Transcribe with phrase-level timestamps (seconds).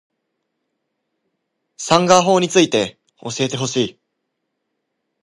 [1.77, 3.99] サンガ―法について教えてほしい